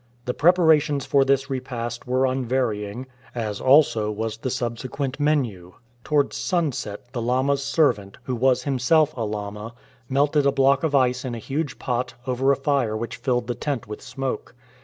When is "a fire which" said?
12.51-13.17